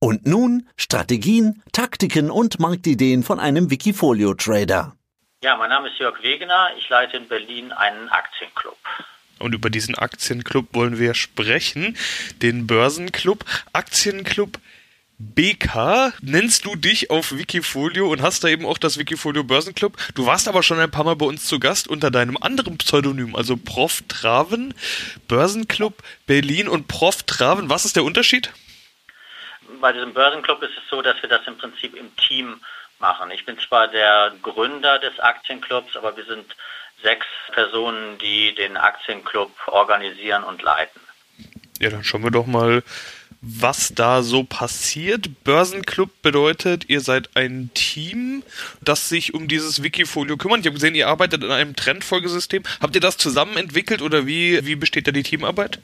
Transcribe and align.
Und 0.00 0.26
nun 0.26 0.68
Strategien, 0.76 1.62
Taktiken 1.72 2.30
und 2.30 2.60
Marktideen 2.60 3.24
von 3.24 3.40
einem 3.40 3.70
Wikifolio-Trader. 3.70 4.94
Ja, 5.42 5.56
mein 5.56 5.70
Name 5.70 5.88
ist 5.88 5.98
Jörg 5.98 6.22
Wegener. 6.22 6.68
Ich 6.78 6.88
leite 6.88 7.16
in 7.16 7.28
Berlin 7.28 7.72
einen 7.72 8.08
Aktienclub. 8.08 8.76
Und 9.38 9.54
über 9.54 9.70
diesen 9.70 9.96
Aktienclub 9.96 10.66
wollen 10.72 10.98
wir 10.98 11.14
sprechen. 11.14 11.96
Den 12.42 12.66
Börsenclub. 12.66 13.44
Aktienclub 13.72 14.58
BK 15.18 16.12
nennst 16.22 16.64
du 16.64 16.76
dich 16.76 17.10
auf 17.10 17.36
Wikifolio 17.36 18.08
und 18.08 18.22
hast 18.22 18.44
da 18.44 18.48
eben 18.48 18.64
auch 18.64 18.78
das 18.78 18.98
Wikifolio 18.98 19.42
Börsenclub. 19.42 19.96
Du 20.14 20.26
warst 20.26 20.46
aber 20.46 20.62
schon 20.62 20.78
ein 20.78 20.92
paar 20.92 21.04
Mal 21.04 21.16
bei 21.16 21.26
uns 21.26 21.44
zu 21.44 21.58
Gast 21.58 21.88
unter 21.88 22.12
deinem 22.12 22.36
anderen 22.36 22.78
Pseudonym, 22.78 23.34
also 23.34 23.56
Prof. 23.56 24.02
Traven, 24.06 24.74
Börsenclub 25.26 26.04
Berlin 26.26 26.68
und 26.68 26.86
Prof. 26.86 27.24
Traven. 27.24 27.68
Was 27.68 27.84
ist 27.84 27.96
der 27.96 28.04
Unterschied? 28.04 28.52
Bei 29.80 29.92
diesem 29.92 30.14
Börsenclub 30.14 30.62
ist 30.62 30.76
es 30.76 30.88
so, 30.90 31.02
dass 31.02 31.20
wir 31.22 31.28
das 31.28 31.46
im 31.46 31.56
Prinzip 31.58 31.94
im 31.94 32.14
Team 32.16 32.60
machen. 32.98 33.30
Ich 33.30 33.44
bin 33.44 33.58
zwar 33.58 33.88
der 33.88 34.32
Gründer 34.42 34.98
des 34.98 35.18
Aktienclubs, 35.20 35.96
aber 35.96 36.16
wir 36.16 36.24
sind 36.24 36.56
sechs 37.02 37.26
Personen, 37.52 38.18
die 38.18 38.54
den 38.54 38.76
Aktienclub 38.76 39.52
organisieren 39.66 40.44
und 40.44 40.62
leiten. 40.62 41.00
Ja, 41.78 41.90
dann 41.90 42.02
schauen 42.02 42.24
wir 42.24 42.32
doch 42.32 42.46
mal, 42.46 42.82
was 43.40 43.94
da 43.94 44.22
so 44.22 44.42
passiert. 44.42 45.44
Börsenclub 45.44 46.10
bedeutet, 46.22 46.88
ihr 46.88 47.00
seid 47.00 47.30
ein 47.36 47.70
Team, 47.74 48.42
das 48.80 49.08
sich 49.08 49.32
um 49.32 49.46
dieses 49.46 49.82
Wikifolio 49.82 50.36
kümmert. 50.36 50.60
Ich 50.60 50.66
habe 50.66 50.74
gesehen, 50.74 50.96
ihr 50.96 51.06
arbeitet 51.06 51.44
in 51.44 51.52
einem 51.52 51.76
Trendfolgesystem. 51.76 52.64
Habt 52.80 52.96
ihr 52.96 53.00
das 53.00 53.16
zusammen 53.16 53.56
entwickelt 53.56 54.02
oder 54.02 54.26
wie, 54.26 54.66
wie 54.66 54.74
besteht 54.74 55.06
da 55.06 55.12
die 55.12 55.22
Teamarbeit? 55.22 55.78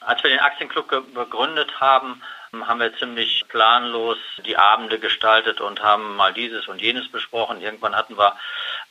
Als 0.00 0.22
wir 0.22 0.30
den 0.30 0.38
Aktienclub 0.38 0.88
gegründet 0.88 1.80
haben, 1.80 2.22
haben 2.64 2.80
wir 2.80 2.96
ziemlich 2.96 3.44
planlos 3.48 4.18
die 4.44 4.56
Abende 4.56 4.98
gestaltet 4.98 5.60
und 5.60 5.82
haben 5.82 6.16
mal 6.16 6.32
dieses 6.32 6.68
und 6.68 6.80
jenes 6.80 7.08
besprochen. 7.10 7.60
Irgendwann 7.60 7.96
hatten 7.96 8.16
wir 8.16 8.36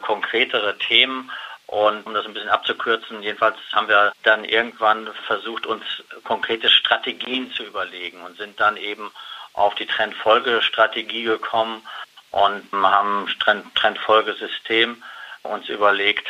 konkretere 0.01 0.77
Themen 0.77 1.31
und 1.67 2.05
um 2.05 2.13
das 2.13 2.25
ein 2.25 2.33
bisschen 2.33 2.49
abzukürzen, 2.49 3.23
jedenfalls 3.23 3.57
haben 3.73 3.87
wir 3.87 4.13
dann 4.23 4.45
irgendwann 4.45 5.09
versucht, 5.25 5.65
uns 5.65 5.83
konkrete 6.23 6.69
Strategien 6.69 7.51
zu 7.53 7.63
überlegen 7.63 8.21
und 8.21 8.37
sind 8.37 8.59
dann 8.59 8.77
eben 8.77 9.11
auf 9.53 9.73
die 9.75 9.87
Trendfolgestrategie 9.87 11.23
gekommen 11.23 11.81
und 12.31 12.63
haben 12.73 13.27
ein 13.47 13.71
Trendfolgesystem 13.73 15.01
uns 15.43 15.69
überlegt, 15.69 16.27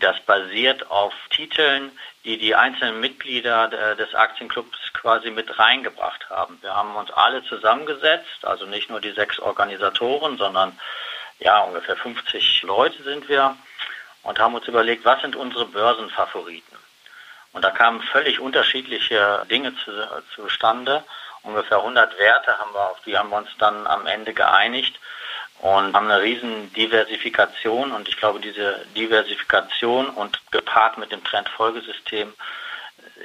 das 0.00 0.20
basiert 0.20 0.90
auf 0.90 1.14
Titeln, 1.30 1.92
die 2.24 2.38
die 2.38 2.54
einzelnen 2.54 3.00
Mitglieder 3.00 3.68
des 3.96 4.14
Aktienclubs 4.14 4.92
quasi 4.92 5.30
mit 5.30 5.58
reingebracht 5.58 6.28
haben. 6.28 6.58
Wir 6.60 6.74
haben 6.74 6.94
uns 6.96 7.10
alle 7.10 7.42
zusammengesetzt, 7.44 8.44
also 8.44 8.66
nicht 8.66 8.90
nur 8.90 9.00
die 9.00 9.12
sechs 9.12 9.38
Organisatoren, 9.38 10.36
sondern 10.36 10.78
ja, 11.38 11.60
ungefähr 11.60 11.96
50 11.96 12.62
Leute 12.64 13.02
sind 13.02 13.28
wir 13.28 13.56
und 14.22 14.38
haben 14.38 14.54
uns 14.54 14.68
überlegt, 14.68 15.04
was 15.04 15.22
sind 15.22 15.36
unsere 15.36 15.66
Börsenfavoriten. 15.66 16.76
Und 17.52 17.64
da 17.64 17.70
kamen 17.70 18.02
völlig 18.02 18.40
unterschiedliche 18.40 19.46
Dinge 19.50 19.74
zu, 19.76 19.90
zustande. 20.34 21.02
Ungefähr 21.42 21.78
100 21.78 22.18
Werte 22.18 22.58
haben 22.58 22.74
wir, 22.74 22.90
auf 22.90 23.00
die 23.06 23.16
haben 23.16 23.30
wir 23.30 23.38
uns 23.38 23.50
dann 23.58 23.86
am 23.86 24.06
Ende 24.06 24.34
geeinigt 24.34 24.98
und 25.60 25.94
haben 25.94 26.10
eine 26.10 26.22
riesen 26.22 26.72
Diversifikation 26.72 27.92
und 27.92 28.08
ich 28.08 28.16
glaube, 28.16 28.40
diese 28.40 28.86
Diversifikation 28.96 30.08
und 30.08 30.40
gepaart 30.52 30.98
mit 30.98 31.10
dem 31.10 31.22
Trendfolgesystem 31.24 32.32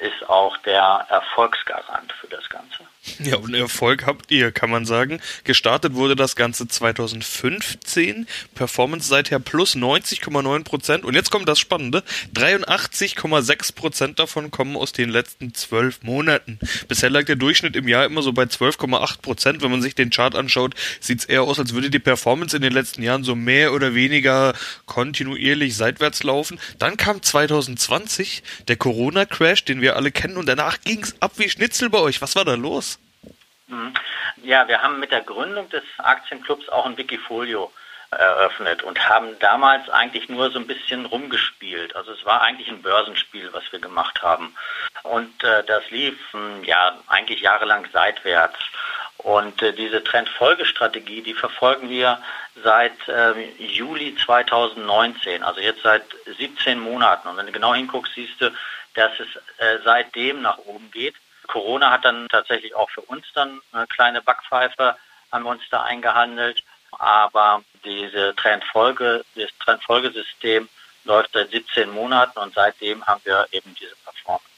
ist 0.01 0.27
auch 0.29 0.57
der 0.57 1.05
Erfolgsgarant 1.09 2.11
für 2.13 2.27
das 2.27 2.49
Ganze. 2.49 2.79
Ja, 3.23 3.37
und 3.37 3.53
Erfolg 3.53 4.05
habt 4.05 4.31
ihr, 4.31 4.51
kann 4.51 4.69
man 4.69 4.85
sagen. 4.85 5.19
Gestartet 5.43 5.93
wurde 5.93 6.15
das 6.15 6.35
Ganze 6.35 6.67
2015. 6.67 8.27
Performance 8.55 9.07
seither 9.07 9.39
plus 9.39 9.75
90,9 9.75 10.63
Prozent. 10.63 11.05
Und 11.05 11.13
jetzt 11.13 11.29
kommt 11.29 11.47
das 11.47 11.59
Spannende. 11.59 12.03
83,6 12.33 13.75
Prozent 13.75 14.19
davon 14.19 14.51
kommen 14.51 14.75
aus 14.75 14.91
den 14.91 15.09
letzten 15.09 15.53
zwölf 15.53 16.03
Monaten. 16.03 16.59
Bisher 16.87 17.09
lag 17.09 17.25
der 17.25 17.35
Durchschnitt 17.35 17.75
im 17.75 17.87
Jahr 17.87 18.05
immer 18.05 18.21
so 18.21 18.33
bei 18.33 18.43
12,8 18.43 19.21
Prozent. 19.21 19.61
Wenn 19.61 19.71
man 19.71 19.81
sich 19.81 19.95
den 19.95 20.09
Chart 20.09 20.35
anschaut, 20.35 20.75
sieht 20.99 21.19
es 21.19 21.25
eher 21.25 21.43
aus, 21.43 21.59
als 21.59 21.73
würde 21.73 21.89
die 21.89 21.99
Performance 21.99 22.55
in 22.55 22.61
den 22.61 22.73
letzten 22.73 23.03
Jahren 23.03 23.23
so 23.23 23.35
mehr 23.35 23.73
oder 23.73 23.95
weniger 23.95 24.53
kontinuierlich 24.85 25.75
seitwärts 25.75 26.23
laufen. 26.23 26.59
Dann 26.79 26.97
kam 26.97 27.21
2020 27.21 28.43
der 28.67 28.75
Corona-Crash, 28.75 29.65
den 29.65 29.81
wir 29.81 29.95
alle 29.95 30.11
kennen. 30.11 30.37
Und 30.37 30.47
danach 30.47 30.81
ging 30.81 31.01
es 31.01 31.15
ab 31.21 31.33
wie 31.37 31.49
Schnitzel 31.49 31.89
bei 31.89 31.99
euch. 31.99 32.21
Was 32.21 32.35
war 32.35 32.45
da 32.45 32.55
los? 32.55 32.92
Mhm. 33.73 33.93
Ja, 34.43 34.67
wir 34.67 34.81
haben 34.81 34.99
mit 34.99 35.11
der 35.11 35.21
Gründung 35.21 35.69
des 35.69 35.83
Aktienclubs 35.97 36.69
auch 36.69 36.85
ein 36.85 36.97
Wikifolio 36.97 37.71
eröffnet 38.11 38.83
und 38.83 39.09
haben 39.09 39.37
damals 39.39 39.89
eigentlich 39.89 40.29
nur 40.29 40.51
so 40.51 40.59
ein 40.59 40.67
bisschen 40.67 41.05
rumgespielt. 41.05 41.95
Also 41.95 42.11
es 42.11 42.23
war 42.25 42.41
eigentlich 42.41 42.67
ein 42.67 42.81
Börsenspiel, 42.81 43.49
was 43.53 43.63
wir 43.71 43.79
gemacht 43.79 44.21
haben. 44.21 44.55
Und 45.03 45.43
äh, 45.43 45.63
das 45.63 45.89
lief 45.89 46.15
hm, 46.31 46.63
ja 46.63 46.97
eigentlich 47.07 47.41
jahrelang 47.41 47.87
seitwärts. 47.91 48.59
Und 49.17 49.61
äh, 49.61 49.73
diese 49.73 50.03
Trendfolgestrategie, 50.03 51.21
die 51.21 51.33
verfolgen 51.33 51.89
wir 51.89 52.19
seit 52.63 53.07
äh, 53.07 53.33
Juli 53.57 54.15
2019, 54.15 55.43
also 55.43 55.59
jetzt 55.59 55.81
seit 55.81 56.03
17 56.37 56.79
Monaten. 56.79 57.27
Und 57.29 57.37
wenn 57.37 57.47
du 57.47 57.51
genau 57.51 57.73
hinguckst, 57.73 58.13
siehst 58.13 58.39
du, 58.41 58.51
dass 58.95 59.11
es 59.19 59.27
äh, 59.57 59.79
seitdem 59.83 60.41
nach 60.41 60.57
oben 60.59 60.91
geht. 60.91 61.15
Corona 61.47 61.91
hat 61.91 62.05
dann 62.05 62.27
tatsächlich 62.29 62.75
auch 62.75 62.89
für 62.89 63.01
uns 63.01 63.25
dann 63.33 63.61
eine 63.71 63.87
kleine 63.87 64.21
Backpfeife 64.21 64.95
haben 65.31 65.43
wir 65.43 65.49
uns 65.49 65.63
da 65.69 65.83
eingehandelt. 65.83 66.63
Aber 66.91 67.63
diese 67.83 68.35
Trendfolge, 68.35 69.25
das 69.35 69.49
Trendfolgesystem 69.59 70.69
läuft 71.05 71.33
seit 71.33 71.49
17 71.49 71.89
Monaten 71.89 72.37
und 72.39 72.53
seitdem 72.53 73.05
haben 73.05 73.21
wir 73.23 73.47
eben 73.51 73.75
diese 73.75 73.95
Performance. 74.05 74.52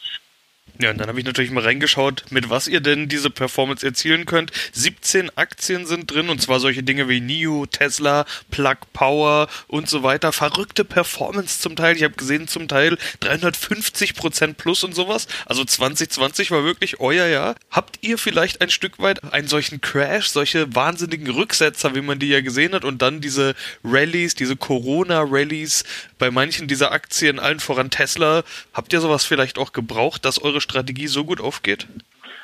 Ja, 0.77 0.91
und 0.91 0.97
dann 0.97 1.07
habe 1.07 1.17
ich 1.19 1.25
natürlich 1.25 1.51
mal 1.51 1.63
reingeschaut, 1.63 2.25
mit 2.31 2.49
was 2.49 2.67
ihr 2.67 2.81
denn 2.81 3.07
diese 3.07 3.29
Performance 3.29 3.85
erzielen 3.85 4.25
könnt. 4.25 4.51
17 4.73 5.31
Aktien 5.37 5.85
sind 5.85 6.11
drin 6.11 6.27
und 6.27 6.41
zwar 6.41 6.59
solche 6.59 6.83
Dinge 6.83 7.07
wie 7.07 7.21
NIO, 7.21 7.65
Tesla, 7.65 8.25
Plug 8.51 8.75
Power 8.91 9.47
und 9.67 9.87
so 9.87 10.03
weiter. 10.03 10.33
Verrückte 10.33 10.83
Performance 10.83 11.61
zum 11.61 11.77
Teil. 11.77 11.95
Ich 11.95 12.03
habe 12.03 12.15
gesehen 12.15 12.49
zum 12.49 12.67
Teil 12.67 12.97
350 13.21 14.15
Prozent 14.15 14.57
plus 14.57 14.83
und 14.83 14.93
sowas. 14.93 15.27
Also 15.45 15.63
2020 15.63 16.51
war 16.51 16.65
wirklich 16.65 16.99
euer 16.99 17.27
Jahr. 17.27 17.55
Habt 17.71 17.99
ihr 18.01 18.17
vielleicht 18.17 18.61
ein 18.61 18.69
Stück 18.69 18.99
weit 18.99 19.23
einen 19.31 19.47
solchen 19.47 19.79
Crash, 19.79 20.27
solche 20.27 20.75
wahnsinnigen 20.75 21.29
Rücksetzer, 21.29 21.95
wie 21.95 22.01
man 22.01 22.19
die 22.19 22.27
ja 22.27 22.41
gesehen 22.41 22.73
hat 22.73 22.83
und 22.83 23.01
dann 23.01 23.21
diese 23.21 23.55
Rallies, 23.85 24.35
diese 24.35 24.57
Corona-Rallies 24.57 25.85
bei 26.17 26.31
manchen 26.31 26.67
dieser 26.67 26.91
Aktien, 26.91 27.39
allen 27.39 27.61
voran 27.61 27.89
Tesla. 27.89 28.43
Habt 28.73 28.91
ihr 28.91 28.99
sowas 28.99 29.23
vielleicht 29.23 29.57
auch 29.57 29.71
gebraucht, 29.71 30.25
dass 30.25 30.41
eure 30.41 30.64
Strategie 30.65 31.07
so 31.07 31.23
gut 31.23 31.39
aufgeht? 31.39 31.87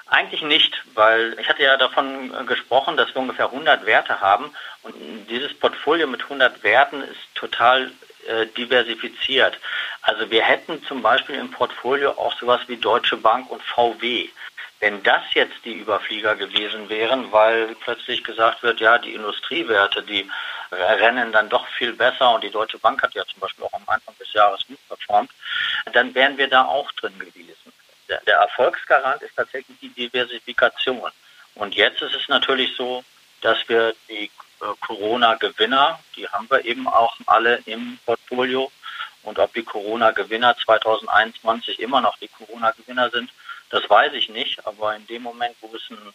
Eigentlich 0.08 0.42
nicht, 0.42 0.84
weil 0.94 1.38
ich 1.40 1.48
hatte 1.48 1.64
ja 1.64 1.78
davon 1.78 2.34
äh, 2.34 2.44
gesprochen, 2.46 2.98
dass 2.98 3.14
wir 3.14 3.22
ungefähr 3.22 3.46
100 3.46 3.86
Werte 3.86 4.20
haben 4.20 4.52
und 4.84 4.94
dieses 5.30 5.54
Portfolio 5.54 6.08
mit 6.08 6.24
100 6.24 6.64
Werten 6.64 7.02
ist 7.02 7.36
total 7.36 7.92
äh, 8.28 8.46
diversifiziert. 8.58 9.58
Also 10.02 10.30
wir 10.30 10.44
hätten 10.44 10.84
zum 10.84 11.02
Beispiel 11.02 11.36
im 11.36 11.52
Portfolio 11.52 12.12
auch 12.12 12.38
sowas 12.38 12.62
wie 12.68 12.78
Deutsche 12.78 13.18
Bank 13.18 13.50
und 13.50 13.62
VW. 13.64 14.28
Wenn 14.82 15.02
das 15.04 15.22
jetzt 15.34 15.64
die 15.64 15.76
Überflieger 15.76 16.36
gewesen 16.36 16.90
wären, 16.90 17.32
weil 17.32 17.76
plötzlich 17.76 18.24
gesagt 18.24 18.64
wird, 18.64 18.80
ja, 18.80 18.98
die 18.98 19.14
Industriewerte, 19.14 20.04
die 20.04 20.30
rennen 20.72 21.32
dann 21.32 21.50
doch 21.50 21.68
viel 21.68 21.94
besser 21.94 22.34
und 22.34 22.44
die 22.44 22.50
Deutsche 22.50 22.80
Bank 22.80 23.02
hat 23.02 23.14
ja 23.14 23.24
zum 23.26 23.40
Beispiel 23.40 23.66
auch 23.66 23.74
am 23.74 23.84
Anfang 23.88 24.16
des 24.20 24.34
Jahres 24.34 24.66
gut 24.68 24.80
performt, 24.88 25.32
dann 25.94 26.14
wären 26.16 26.38
wir 26.38 26.48
da 26.48 26.66
auch 26.66 26.92
drin 26.94 27.18
gewesen. 27.20 27.72
Der, 28.26 28.36
Erfolgsgarant 28.36 29.22
ist 29.22 29.36
tatsächlich 29.36 29.78
die 29.80 29.90
Diversifikation. 29.90 31.12
Und 31.56 31.76
jetzt 31.76 32.02
ist 32.02 32.16
es 32.16 32.28
natürlich 32.28 32.76
so, 32.76 33.04
dass 33.42 33.58
wir 33.68 33.94
die 34.10 34.26
äh, 34.26 34.66
Corona-Gewinner, 34.86 36.00
die 36.16 36.28
haben 36.28 36.50
wir 36.50 36.64
eben 36.66 36.88
auch 36.88 37.16
alle 37.26 37.62
im 37.66 37.98
Portfolio. 38.06 38.72
Und 39.24 39.40
ob 39.40 39.54
die 39.54 39.64
Corona-Gewinner 39.64 40.58
2021 40.58 41.80
immer 41.80 42.02
noch 42.02 42.18
die 42.18 42.28
Corona-Gewinner 42.28 43.10
sind, 43.12 43.30
das 43.70 43.90
weiß 43.90 44.14
ich 44.14 44.30
nicht. 44.30 44.66
Aber 44.66 44.96
in 44.96 45.08
dem 45.08 45.24
Moment, 45.24 45.56
wo 45.62 45.74
es, 45.76 45.90
ein, 45.90 46.14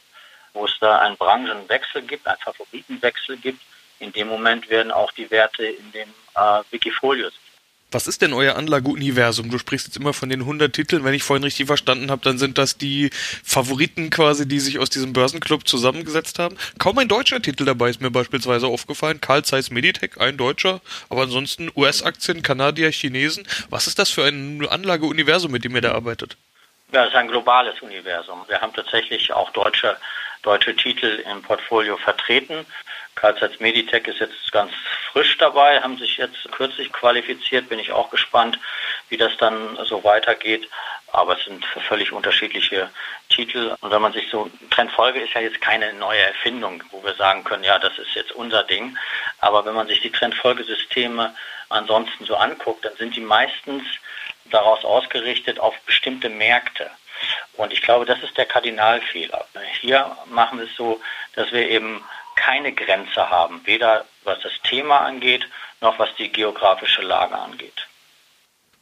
wo 0.52 0.66
es 0.66 0.78
da 0.80 0.98
einen 0.98 1.16
Branchenwechsel 1.16 2.02
gibt, 2.02 2.26
einen 2.26 2.38
Favoritenwechsel 2.38 3.36
gibt, 3.38 3.62
in 3.98 4.12
dem 4.12 4.28
Moment 4.28 4.68
werden 4.68 4.92
auch 4.92 5.12
die 5.12 5.30
Werte 5.30 5.64
in 5.64 5.92
dem 5.92 6.12
äh, 6.34 6.62
Wikifolio 6.70 7.30
was 7.96 8.06
ist 8.06 8.20
denn 8.20 8.34
euer 8.34 8.56
Anlageuniversum? 8.56 9.50
Du 9.50 9.56
sprichst 9.56 9.86
jetzt 9.86 9.96
immer 9.96 10.12
von 10.12 10.28
den 10.28 10.40
100 10.40 10.70
Titeln. 10.70 11.02
Wenn 11.02 11.14
ich 11.14 11.22
vorhin 11.22 11.44
richtig 11.44 11.66
verstanden 11.66 12.10
habe, 12.10 12.20
dann 12.22 12.36
sind 12.36 12.58
das 12.58 12.76
die 12.76 13.08
Favoriten 13.42 14.10
quasi, 14.10 14.46
die 14.46 14.60
sich 14.60 14.78
aus 14.78 14.90
diesem 14.90 15.14
Börsenclub 15.14 15.66
zusammengesetzt 15.66 16.38
haben. 16.38 16.58
Kaum 16.78 16.98
ein 16.98 17.08
deutscher 17.08 17.40
Titel 17.40 17.64
dabei 17.64 17.88
ist 17.88 18.02
mir 18.02 18.10
beispielsweise 18.10 18.66
aufgefallen. 18.66 19.22
Carl 19.22 19.46
Zeiss 19.46 19.70
Meditech, 19.70 20.20
ein 20.20 20.36
deutscher. 20.36 20.82
Aber 21.08 21.22
ansonsten 21.22 21.70
US-Aktien, 21.74 22.42
Kanadier, 22.42 22.92
Chinesen. 22.92 23.48
Was 23.70 23.86
ist 23.86 23.98
das 23.98 24.10
für 24.10 24.24
ein 24.24 24.68
Anlageuniversum, 24.68 25.50
mit 25.50 25.64
dem 25.64 25.74
ihr 25.74 25.80
da 25.80 25.92
arbeitet? 25.92 26.36
Ja, 26.92 27.04
es 27.04 27.12
ist 27.12 27.16
ein 27.16 27.28
globales 27.28 27.80
Universum. 27.80 28.44
Wir 28.46 28.60
haben 28.60 28.74
tatsächlich 28.74 29.32
auch 29.32 29.48
deutsche 29.52 29.96
deutsche 30.46 30.76
Titel 30.76 31.24
im 31.30 31.42
Portfolio 31.42 31.96
vertreten. 31.96 32.64
Zeiss 33.16 33.58
Meditech 33.60 34.06
ist 34.06 34.20
jetzt 34.20 34.52
ganz 34.52 34.72
frisch 35.12 35.36
dabei, 35.38 35.80
haben 35.80 35.96
sich 35.98 36.16
jetzt 36.18 36.50
kürzlich 36.52 36.92
qualifiziert, 36.92 37.68
bin 37.68 37.78
ich 37.78 37.92
auch 37.92 38.10
gespannt, 38.10 38.58
wie 39.08 39.16
das 39.16 39.36
dann 39.38 39.76
so 39.84 40.04
weitergeht. 40.04 40.68
Aber 41.12 41.38
es 41.38 41.44
sind 41.44 41.64
völlig 41.88 42.12
unterschiedliche 42.12 42.90
Titel. 43.30 43.74
Und 43.80 43.90
wenn 43.90 44.02
man 44.02 44.12
sich 44.12 44.28
so, 44.30 44.50
Trendfolge 44.70 45.20
ist 45.20 45.34
ja 45.34 45.40
jetzt 45.40 45.60
keine 45.60 45.92
neue 45.94 46.20
Erfindung, 46.20 46.82
wo 46.90 47.02
wir 47.02 47.14
sagen 47.14 47.44
können, 47.44 47.64
ja, 47.64 47.78
das 47.78 47.96
ist 47.98 48.14
jetzt 48.14 48.32
unser 48.32 48.64
Ding. 48.64 48.96
Aber 49.40 49.64
wenn 49.64 49.74
man 49.74 49.86
sich 49.86 50.00
die 50.00 50.10
Trendfolgesysteme 50.10 51.34
ansonsten 51.68 52.24
so 52.26 52.36
anguckt, 52.36 52.84
dann 52.84 52.96
sind 52.96 53.16
die 53.16 53.20
meistens 53.20 53.84
daraus 54.50 54.84
ausgerichtet 54.84 55.58
auf 55.58 55.74
bestimmte 55.86 56.28
Märkte. 56.28 56.90
Und 57.54 57.72
ich 57.72 57.82
glaube, 57.82 58.04
das 58.04 58.22
ist 58.22 58.36
der 58.36 58.44
Kardinalfehler. 58.44 59.46
Hier 59.80 60.16
machen 60.26 60.58
wir 60.58 60.66
es 60.66 60.76
so, 60.76 61.00
dass 61.34 61.50
wir 61.52 61.68
eben 61.68 62.04
keine 62.46 62.72
Grenze 62.72 63.28
haben, 63.28 63.60
weder 63.64 64.04
was 64.22 64.38
das 64.40 64.52
Thema 64.62 65.00
angeht, 65.00 65.48
noch 65.80 65.98
was 65.98 66.14
die 66.16 66.30
geografische 66.30 67.02
Lage 67.02 67.36
angeht. 67.36 67.88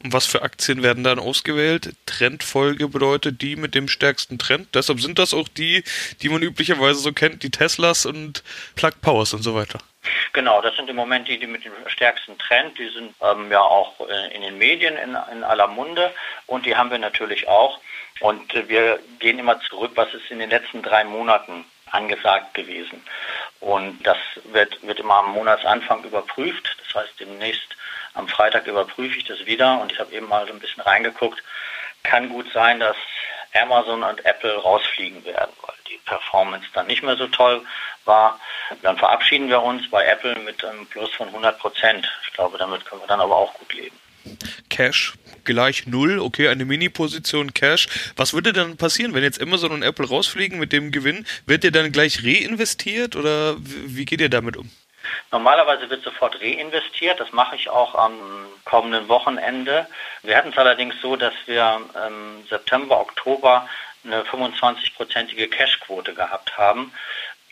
Und 0.02 0.12
was 0.12 0.26
für 0.26 0.42
Aktien 0.42 0.82
werden 0.82 1.02
dann 1.02 1.18
ausgewählt? 1.18 1.94
Trendfolge 2.04 2.88
bedeutet 2.88 3.40
die 3.40 3.56
mit 3.56 3.74
dem 3.74 3.88
stärksten 3.88 4.38
Trend. 4.38 4.74
Deshalb 4.74 5.00
sind 5.00 5.18
das 5.18 5.32
auch 5.32 5.48
die, 5.48 5.82
die 6.20 6.28
man 6.28 6.42
üblicherweise 6.42 6.98
so 7.00 7.12
kennt, 7.12 7.42
die 7.42 7.50
Teslas 7.50 8.04
und 8.04 8.44
Plug 8.76 8.92
Powers 9.00 9.32
und 9.32 9.42
so 9.42 9.54
weiter. 9.54 9.78
Genau, 10.34 10.60
das 10.60 10.76
sind 10.76 10.90
im 10.90 10.96
Moment 10.96 11.26
die, 11.28 11.38
die 11.38 11.46
mit 11.46 11.64
dem 11.64 11.72
stärksten 11.86 12.36
Trend. 12.36 12.78
Die 12.78 12.90
sind 12.90 13.14
ähm, 13.22 13.50
ja 13.50 13.62
auch 13.62 13.98
äh, 14.06 14.34
in 14.34 14.42
den 14.42 14.58
Medien 14.58 14.96
in, 14.98 15.16
in 15.32 15.42
aller 15.42 15.68
Munde 15.68 16.12
und 16.46 16.66
die 16.66 16.76
haben 16.76 16.90
wir 16.90 16.98
natürlich 16.98 17.48
auch. 17.48 17.80
Und 18.20 18.52
wir 18.68 19.00
gehen 19.20 19.38
immer 19.38 19.58
zurück, 19.60 19.92
was 19.94 20.12
ist 20.12 20.30
in 20.30 20.38
den 20.38 20.50
letzten 20.50 20.82
drei 20.82 21.04
Monaten 21.04 21.64
angesagt 21.94 22.54
gewesen. 22.54 23.02
Und 23.64 24.06
das 24.06 24.18
wird, 24.52 24.86
wird 24.86 25.00
immer 25.00 25.14
am 25.14 25.32
Monatsanfang 25.32 26.04
überprüft. 26.04 26.76
Das 26.84 27.02
heißt, 27.02 27.18
demnächst 27.18 27.64
am 28.12 28.28
Freitag 28.28 28.66
überprüfe 28.66 29.16
ich 29.16 29.24
das 29.24 29.46
wieder 29.46 29.80
und 29.80 29.90
ich 29.90 29.98
habe 29.98 30.12
eben 30.12 30.28
mal 30.28 30.46
so 30.46 30.52
ein 30.52 30.60
bisschen 30.60 30.82
reingeguckt. 30.82 31.42
Kann 32.02 32.28
gut 32.28 32.44
sein, 32.52 32.78
dass 32.78 32.96
Amazon 33.54 34.02
und 34.02 34.22
Apple 34.26 34.54
rausfliegen 34.54 35.24
werden, 35.24 35.52
weil 35.62 35.74
die 35.88 35.98
Performance 36.04 36.66
dann 36.74 36.88
nicht 36.88 37.02
mehr 37.02 37.16
so 37.16 37.26
toll 37.28 37.62
war. 38.04 38.38
Dann 38.82 38.98
verabschieden 38.98 39.48
wir 39.48 39.62
uns 39.62 39.88
bei 39.88 40.04
Apple 40.04 40.36
mit 40.40 40.62
einem 40.62 40.86
Plus 40.86 41.10
von 41.14 41.28
100 41.28 41.58
Prozent. 41.58 42.06
Ich 42.26 42.34
glaube, 42.34 42.58
damit 42.58 42.84
können 42.84 43.00
wir 43.00 43.08
dann 43.08 43.22
aber 43.22 43.34
auch 43.34 43.54
gut 43.54 43.72
leben. 43.72 43.98
Cash 44.68 45.14
gleich 45.44 45.86
null, 45.86 46.18
okay, 46.18 46.48
eine 46.48 46.64
Mini-Position 46.64 47.54
Cash. 47.54 47.88
Was 48.16 48.32
würde 48.32 48.52
dann 48.52 48.76
passieren, 48.76 49.14
wenn 49.14 49.22
jetzt 49.22 49.40
Amazon 49.40 49.72
und 49.72 49.82
Apple 49.82 50.08
rausfliegen 50.08 50.58
mit 50.58 50.72
dem 50.72 50.90
Gewinn? 50.90 51.26
Wird 51.46 51.64
der 51.64 51.70
dann 51.70 51.92
gleich 51.92 52.24
reinvestiert 52.24 53.16
oder 53.16 53.56
wie 53.58 54.04
geht 54.04 54.20
ihr 54.20 54.30
damit 54.30 54.56
um? 54.56 54.70
Normalerweise 55.30 55.90
wird 55.90 56.02
sofort 56.02 56.40
reinvestiert. 56.40 57.20
Das 57.20 57.32
mache 57.32 57.56
ich 57.56 57.68
auch 57.68 57.94
am 57.94 58.14
kommenden 58.64 59.08
Wochenende. 59.08 59.86
Wir 60.22 60.36
hatten 60.36 60.50
es 60.50 60.58
allerdings 60.58 60.94
so, 61.02 61.16
dass 61.16 61.34
wir 61.46 61.80
im 62.06 62.46
September, 62.48 63.00
Oktober 63.00 63.68
eine 64.04 64.22
25-prozentige 64.22 65.48
Cashquote 65.48 66.14
gehabt 66.14 66.56
haben. 66.56 66.92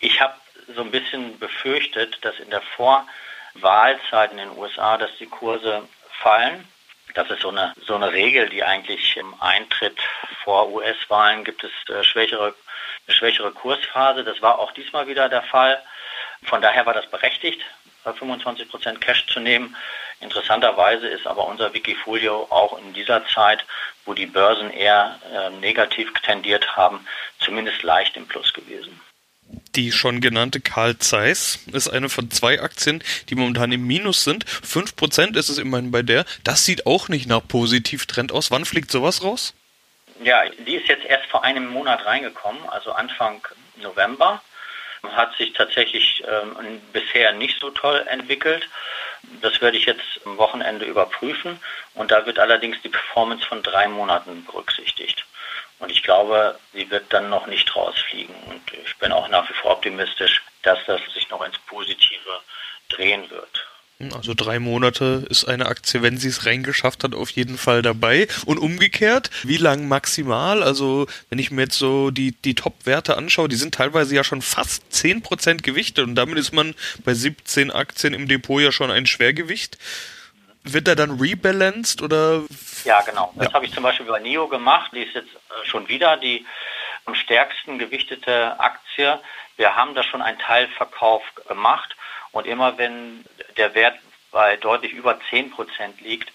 Ich 0.00 0.20
habe 0.20 0.34
so 0.74 0.82
ein 0.82 0.90
bisschen 0.90 1.38
befürchtet, 1.38 2.18
dass 2.22 2.38
in 2.38 2.50
der 2.50 2.62
Vorwahlzeit 2.76 4.32
in 4.32 4.38
den 4.38 4.56
USA, 4.56 4.96
dass 4.96 5.10
die 5.18 5.26
Kurse 5.26 5.82
fallen. 6.22 6.66
Das 7.14 7.29
ist 7.31 7.43
so 7.43 7.50
eine, 7.50 7.75
so 7.87 7.94
eine 7.94 8.12
Regel, 8.12 8.49
die 8.49 8.64
eigentlich 8.64 9.17
im 9.17 9.35
Eintritt 9.41 9.99
vor 10.44 10.70
US-Wahlen 10.70 11.44
gibt 11.44 11.64
es 11.64 11.70
äh, 11.88 12.03
schwächere, 12.03 12.55
eine 13.06 13.17
schwächere 13.17 13.53
Kursphase. 13.53 14.25
Das 14.25 14.41
war 14.41 14.59
auch 14.59 14.73
diesmal 14.73 15.06
wieder 15.06 15.29
der 15.29 15.43
Fall. 15.43 15.82
Von 16.44 16.62
daher 16.62 16.87
war 16.87 16.94
das 16.94 17.06
berechtigt, 17.11 17.61
25 18.05 18.69
Prozent 18.69 19.00
Cash 19.00 19.26
zu 19.26 19.41
nehmen. 19.41 19.76
Interessanterweise 20.20 21.09
ist 21.09 21.26
aber 21.26 21.47
unser 21.47 21.73
Wikifolio 21.75 22.47
auch 22.50 22.79
in 22.79 22.93
dieser 22.93 23.26
Zeit, 23.26 23.64
wo 24.05 24.14
die 24.14 24.26
Börsen 24.26 24.70
eher 24.70 25.19
äh, 25.32 25.50
negativ 25.50 26.12
tendiert 26.20 26.76
haben, 26.76 27.06
zumindest 27.41 27.82
leicht 27.82 28.17
im 28.17 28.26
Plus 28.26 28.53
gewesen. 28.53 28.91
Die 29.74 29.90
schon 29.90 30.20
genannte 30.20 30.60
Carl 30.60 30.98
Zeiss 30.98 31.60
ist 31.72 31.88
eine 31.88 32.10
von 32.10 32.30
zwei 32.30 32.60
Aktien, 32.60 33.02
die 33.30 33.34
momentan 33.34 33.72
im 33.72 33.86
Minus 33.86 34.22
sind. 34.22 34.44
5% 34.44 35.36
ist 35.36 35.48
es 35.48 35.58
immerhin 35.58 35.90
bei 35.90 36.02
der. 36.02 36.26
Das 36.44 36.64
sieht 36.66 36.86
auch 36.86 37.08
nicht 37.08 37.26
nach 37.26 37.40
Positivtrend 37.46 38.32
aus. 38.32 38.50
Wann 38.50 38.66
fliegt 38.66 38.90
sowas 38.90 39.22
raus? 39.22 39.54
Ja, 40.22 40.42
die 40.66 40.76
ist 40.76 40.88
jetzt 40.88 41.04
erst 41.06 41.26
vor 41.30 41.42
einem 41.42 41.69
Monat 41.69 42.04
reingekommen, 42.04 42.62
also 42.69 42.92
Anfang 42.92 43.40
November 43.76 44.42
hat 45.10 45.36
sich 45.36 45.52
tatsächlich 45.52 46.22
ähm, 46.28 46.80
bisher 46.92 47.32
nicht 47.32 47.58
so 47.60 47.70
toll 47.70 48.04
entwickelt. 48.08 48.68
Das 49.40 49.60
werde 49.60 49.76
ich 49.76 49.86
jetzt 49.86 50.20
am 50.25 50.36
Wochenende 50.36 50.84
überprüfen 50.84 51.58
und 51.94 52.10
da 52.10 52.25
wird 52.26 52.38
allerdings 52.38 52.80
die 52.82 52.88
Performance 52.88 53.44
von 53.46 53.62
drei 53.62 53.88
Monaten 53.88 54.44
berücksichtigt. 54.44 55.25
Und 55.82 55.90
ich 55.90 56.02
glaube, 56.05 56.56
sie 56.73 56.88
wird 56.90 57.12
dann 57.12 57.29
noch 57.29 57.49
nicht 57.49 57.75
rausfliegen. 57.75 58.34
Und 58.46 58.62
ich 58.84 58.96
bin 58.99 59.11
auch 59.11 59.29
nach 59.29 59.49
wie 59.50 59.55
vor 59.55 59.73
optimistisch, 59.73 60.40
dass 60.62 60.79
das 60.87 61.00
sich 61.12 61.29
noch 61.29 61.44
ins 61.44 61.58
Positive 61.67 62.40
drehen 62.88 63.29
wird. 63.31 63.67
Also 64.14 64.34
drei 64.34 64.58
Monate 64.58 65.26
ist 65.29 65.44
eine 65.44 65.67
Aktie, 65.67 66.02
wenn 66.02 66.19
sie 66.19 66.29
es 66.29 66.46
reingeschafft 66.46 67.05
hat, 67.05 67.14
auf 67.14 67.31
jeden 67.31 67.58
Fall 67.58 67.82
dabei. 67.82 68.29
Und 68.46 68.58
umgekehrt, 68.58 69.31
wie 69.43 69.56
lang 69.56 69.88
maximal? 69.88 70.62
Also 70.62 71.06
wenn 71.31 71.38
ich 71.38 71.50
mir 71.50 71.62
jetzt 71.62 71.79
so 71.79 72.11
die, 72.11 72.32
die 72.32 72.55
Top-Werte 72.55 73.17
anschaue, 73.17 73.49
die 73.49 73.56
sind 73.56 73.75
teilweise 73.75 74.14
ja 74.14 74.25
schon 74.25 74.43
fast 74.43 74.85
10% 74.93 75.62
gewichtet 75.62 76.06
und 76.06 76.14
damit 76.14 76.38
ist 76.38 76.52
man 76.52 76.75
bei 77.05 77.14
17 77.14 77.70
Aktien 77.70 78.14
im 78.14 78.28
Depot 78.28 78.61
ja 78.61 78.73
schon 78.73 78.90
ein 78.90 79.06
Schwergewicht. 79.06 79.78
Wird 80.64 80.87
da 80.87 80.94
dann 80.94 81.19
rebalanced 81.19 82.03
oder? 82.03 82.43
Ja, 82.85 83.00
genau. 83.03 83.32
Das 83.37 83.49
ja. 83.49 83.53
habe 83.55 83.67
ich 83.67 83.73
zum 83.73 83.82
Beispiel 83.82 84.06
bei 84.06 84.20
NIO 84.20 84.49
gemacht. 84.49 84.93
Die 84.94 85.03
ist 85.03 85.14
jetzt 85.14 85.35
äh, 85.35 85.67
schon 85.67 85.88
wieder 85.88 86.17
die 86.17 86.47
am 87.05 87.14
stärksten 87.14 87.79
gewichtete 87.79 88.59
Aktie. 88.61 89.19
Wir 89.56 89.75
haben 89.75 89.94
da 89.94 90.03
schon 90.03 90.23
einen 90.23 90.38
Teilverkauf 90.38 91.23
gemacht 91.49 91.97
und 92.31 92.47
immer 92.47 92.79
wenn 92.79 93.25
der 93.56 93.75
Wert 93.75 93.99
bei 94.31 94.56
deutlich 94.56 94.93
über 94.93 95.19
10 95.31 95.50
Prozent 95.50 96.00
liegt, 96.00 96.32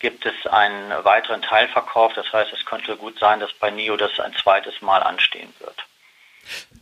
gibt 0.00 0.26
es 0.26 0.46
einen 0.46 0.92
weiteren 1.04 1.42
Teilverkauf. 1.42 2.12
Das 2.14 2.32
heißt, 2.32 2.52
es 2.52 2.64
könnte 2.66 2.96
gut 2.96 3.18
sein, 3.18 3.40
dass 3.40 3.52
bei 3.54 3.70
NIO 3.70 3.96
das 3.96 4.20
ein 4.20 4.34
zweites 4.34 4.82
Mal 4.82 5.02
anstehen 5.02 5.52
wird. 5.60 5.84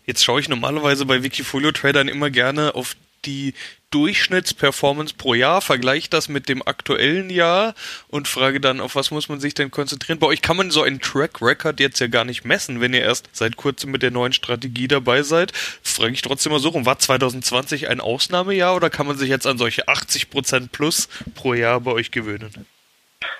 Jetzt 0.05 0.25
schaue 0.25 0.41
ich 0.41 0.49
normalerweise 0.49 1.07
bei 1.07 1.23
Wikifolio 1.23 1.73
Tradern 1.73 2.09
immer 2.09 2.31
gerne 2.31 2.75
auf 2.75 2.95
die 3.27 3.55
Durchschnittsperformance 3.91 5.15
pro 5.15 5.35
Jahr, 5.35 5.61
vergleiche 5.61 6.11
das 6.11 6.29
mit 6.29 6.49
dem 6.49 6.67
aktuellen 6.67 7.31
Jahr 7.31 7.75
und 8.09 8.29
frage 8.29 8.61
dann, 8.61 8.81
auf 8.81 8.95
was 8.95 9.11
muss 9.11 9.29
man 9.29 9.41
sich 9.41 9.55
denn 9.55 9.71
konzentrieren? 9.71 10.19
Bei 10.19 10.27
euch 10.27 10.43
kann 10.43 10.57
man 10.57 10.71
so 10.71 10.83
einen 10.83 11.01
Track 11.01 11.41
Record 11.41 11.81
jetzt 11.81 12.01
ja 12.01 12.07
gar 12.07 12.25
nicht 12.25 12.45
messen, 12.45 12.81
wenn 12.81 12.95
ihr 12.95 13.03
erst 13.03 13.29
seit 13.33 13.57
kurzem 13.57 13.91
mit 13.91 14.03
der 14.03 14.11
neuen 14.11 14.33
Strategie 14.33 14.89
dabei 14.89 15.23
seid. 15.23 15.53
Frage 15.83 16.13
ich 16.13 16.23
trotzdem 16.23 16.53
mal 16.53 16.61
so 16.61 16.71
rum, 16.71 16.87
war 16.87 16.99
2020 16.99 17.89
ein 17.89 18.01
Ausnahmejahr 18.01 18.75
oder 18.75 18.91
kann 18.91 19.07
man 19.07 19.17
sich 19.17 19.29
jetzt 19.29 19.47
an 19.47 19.59
solche 19.59 19.89
80% 19.89 20.69
plus 20.71 21.09
pro 21.35 21.55
Jahr 21.55 21.81
bei 21.81 21.93
euch 21.93 22.11
gewöhnen? 22.11 22.67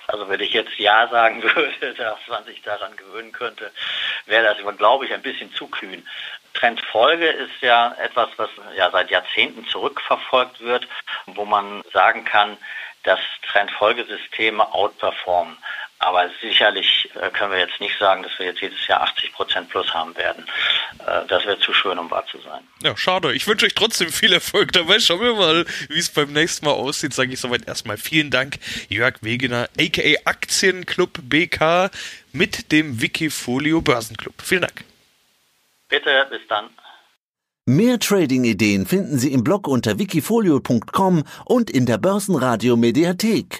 Also 0.07 0.29
wenn 0.29 0.39
ich 0.39 0.53
jetzt 0.53 0.77
Ja 0.77 1.07
sagen 1.09 1.43
würde, 1.55 1.93
dass 1.95 2.19
man 2.29 2.43
sich 2.45 2.61
daran 2.61 2.95
gewöhnen 2.95 3.31
könnte, 3.31 3.71
wäre 4.25 4.43
das, 4.43 4.77
glaube 4.77 5.05
ich, 5.05 5.13
ein 5.13 5.21
bisschen 5.21 5.53
zu 5.53 5.67
kühn. 5.67 6.07
Trendfolge 6.59 7.27
ist 7.27 7.61
ja 7.61 7.95
etwas, 8.01 8.29
was 8.37 8.49
ja 8.75 8.89
seit 8.91 9.11
Jahrzehnten 9.11 9.65
zurückverfolgt 9.67 10.59
wird, 10.61 10.87
wo 11.27 11.45
man 11.45 11.83
sagen 11.93 12.25
kann, 12.25 12.57
dass 13.03 13.19
Trendfolgesysteme 13.51 14.73
outperformen. 14.73 15.57
Aber 15.99 16.29
sicherlich 16.41 17.09
äh, 17.15 17.29
können 17.31 17.51
wir 17.51 17.59
jetzt 17.59 17.79
nicht 17.79 17.97
sagen, 17.97 18.21
dass 18.21 18.31
wir 18.37 18.45
jetzt 18.45 18.61
jedes 18.61 18.85
Jahr 18.85 19.01
80 19.01 19.33
Prozent 19.33 19.69
plus 19.69 19.91
haben 19.93 20.15
werden. 20.15 20.45
Äh, 20.99 21.25
das 21.27 21.43
wäre 21.45 21.57
zu 21.59 21.73
schön, 21.73 21.97
um 21.97 22.11
wahr 22.11 22.25
zu 22.27 22.39
sein. 22.39 22.67
Ja, 22.83 22.95
schade. 22.95 23.33
Ich 23.33 23.47
wünsche 23.47 23.65
euch 23.65 23.73
trotzdem 23.73 24.11
viel 24.11 24.31
Erfolg 24.31 24.73
dabei. 24.73 24.99
Schauen 24.99 25.21
wir 25.21 25.33
mal, 25.33 25.65
wie 25.89 25.97
es 25.97 26.09
beim 26.09 26.33
nächsten 26.33 26.65
Mal 26.65 26.73
aussieht. 26.73 27.13
Sage 27.13 27.33
ich 27.33 27.39
soweit 27.39 27.67
erstmal 27.67 27.97
vielen 27.97 28.29
Dank, 28.29 28.57
Jörg 28.89 29.15
Wegener, 29.21 29.69
aka 29.79 30.21
Aktienclub 30.25 31.17
BK 31.23 31.89
mit 32.31 32.71
dem 32.71 33.01
Wikifolio 33.01 33.81
Börsenclub. 33.81 34.35
Vielen 34.43 34.61
Dank. 34.61 34.83
Bitte, 35.89 36.27
bis 36.29 36.41
dann. 36.49 36.69
Mehr 37.69 37.99
Trading-Ideen 37.99 38.85
finden 38.85 39.17
Sie 39.17 39.33
im 39.33 39.43
Blog 39.43 39.67
unter 39.67 39.99
wikifolio.com 39.99 41.23
und 41.45 41.69
in 41.69 41.85
der 41.85 41.97
Börsenradio 41.97 42.77
Mediathek. 42.77 43.55